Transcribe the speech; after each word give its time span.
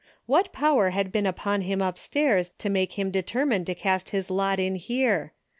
What 0.25 0.51
power 0.51 0.89
had 0.89 1.11
been 1.11 1.27
upon 1.27 1.61
him 1.61 1.79
upstairs 1.79 2.49
to 2.57 2.71
make 2.71 2.93
him 2.93 3.11
determine 3.11 3.65
to 3.65 3.75
cast 3.75 4.09
his 4.09 4.31
lot 4.31 4.57
in 4.59 4.73
here 4.73 5.31